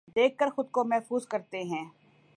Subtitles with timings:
[0.07, 1.83] دیکھ کر خود کو محظوظ کرتے ہیں